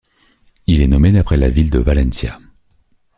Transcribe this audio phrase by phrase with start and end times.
[0.65, 2.39] Il est nommé d'après la ville de Valencia.